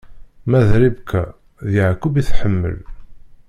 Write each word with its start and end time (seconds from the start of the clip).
Ma 0.49 0.59
d 0.67 0.69
Ribka, 0.81 1.23
d 1.69 1.71
Yeɛqub 1.75 2.15
i 2.21 2.23
tḥemmel. 2.29 2.77